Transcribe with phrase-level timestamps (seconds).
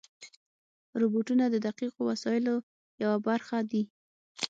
[1.01, 2.55] روبوټونه د دقیقو وسایلو
[3.03, 3.83] یوه برخه دي.